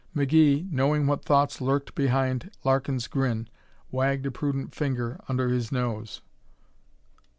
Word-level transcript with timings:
McGee, 0.15 0.67
knowing 0.71 1.05
what 1.05 1.23
thoughts 1.23 1.61
lurked 1.61 1.93
behind 1.93 2.49
Larkin's 2.63 3.05
grin, 3.05 3.47
wagged 3.91 4.25
a 4.25 4.31
prudent 4.31 4.73
finger 4.73 5.19
under 5.27 5.49
his 5.49 5.71
nose. 5.71 6.23